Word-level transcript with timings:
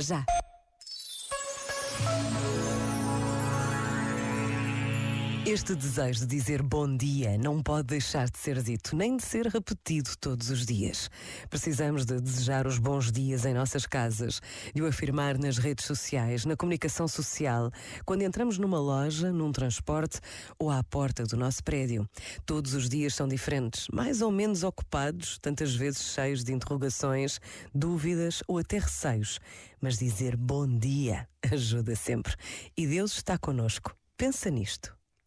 já. 0.00 0.24
Este 5.44 5.74
desejo 5.74 6.20
de 6.20 6.26
dizer 6.26 6.62
bom 6.62 6.96
dia 6.96 7.36
não 7.36 7.60
pode 7.60 7.88
deixar 7.88 8.30
de 8.30 8.38
ser 8.38 8.62
dito, 8.62 8.94
nem 8.94 9.16
de 9.16 9.24
ser 9.24 9.48
repetido 9.48 10.10
todos 10.20 10.50
os 10.50 10.64
dias. 10.64 11.10
Precisamos 11.50 12.04
de 12.04 12.20
desejar 12.20 12.64
os 12.64 12.78
bons 12.78 13.10
dias 13.10 13.44
em 13.44 13.52
nossas 13.52 13.84
casas, 13.84 14.40
de 14.72 14.80
o 14.80 14.86
afirmar 14.86 15.36
nas 15.36 15.58
redes 15.58 15.84
sociais, 15.84 16.44
na 16.44 16.56
comunicação 16.56 17.08
social, 17.08 17.72
quando 18.06 18.22
entramos 18.22 18.56
numa 18.56 18.78
loja, 18.78 19.32
num 19.32 19.50
transporte 19.50 20.20
ou 20.60 20.70
à 20.70 20.80
porta 20.84 21.24
do 21.24 21.36
nosso 21.36 21.64
prédio. 21.64 22.08
Todos 22.46 22.72
os 22.72 22.88
dias 22.88 23.12
são 23.12 23.26
diferentes, 23.26 23.88
mais 23.92 24.22
ou 24.22 24.30
menos 24.30 24.62
ocupados, 24.62 25.40
tantas 25.40 25.74
vezes 25.74 26.14
cheios 26.14 26.44
de 26.44 26.52
interrogações, 26.52 27.40
dúvidas 27.74 28.44
ou 28.46 28.58
até 28.58 28.78
receios. 28.78 29.40
Mas 29.80 29.98
dizer 29.98 30.36
bom 30.36 30.68
dia 30.68 31.26
ajuda 31.50 31.96
sempre. 31.96 32.32
E 32.76 32.86
Deus 32.86 33.16
está 33.16 33.36
conosco. 33.36 33.92
Pensa 34.16 34.48
nisto 34.48 35.01